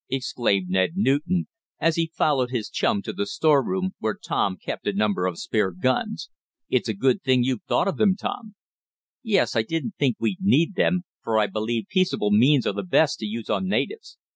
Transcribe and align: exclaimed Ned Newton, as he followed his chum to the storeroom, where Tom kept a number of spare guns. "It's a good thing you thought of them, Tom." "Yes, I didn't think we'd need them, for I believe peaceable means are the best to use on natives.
exclaimed 0.09 0.67
Ned 0.67 0.93
Newton, 0.95 1.47
as 1.79 1.95
he 1.95 2.07
followed 2.17 2.49
his 2.49 2.71
chum 2.71 3.03
to 3.03 3.13
the 3.13 3.27
storeroom, 3.27 3.91
where 3.99 4.15
Tom 4.17 4.57
kept 4.57 4.87
a 4.87 4.93
number 4.93 5.27
of 5.27 5.37
spare 5.37 5.69
guns. 5.69 6.31
"It's 6.71 6.89
a 6.89 6.95
good 6.95 7.21
thing 7.21 7.43
you 7.43 7.59
thought 7.67 7.87
of 7.87 7.97
them, 7.97 8.15
Tom." 8.15 8.55
"Yes, 9.21 9.55
I 9.55 9.61
didn't 9.61 9.93
think 9.99 10.15
we'd 10.19 10.41
need 10.41 10.73
them, 10.73 11.03
for 11.23 11.37
I 11.37 11.45
believe 11.45 11.85
peaceable 11.87 12.31
means 12.31 12.65
are 12.65 12.73
the 12.73 12.81
best 12.81 13.19
to 13.19 13.27
use 13.27 13.47
on 13.47 13.67
natives. 13.67 14.17